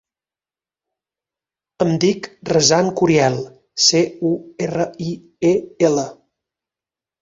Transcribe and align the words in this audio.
Em 1.85 1.91
dic 2.05 2.31
Razan 2.51 2.91
Curiel: 3.03 3.39
ce, 3.91 4.05
u, 4.33 4.35
erra, 4.69 4.93
i, 5.13 5.17
e, 5.55 5.57
ela. 5.95 6.13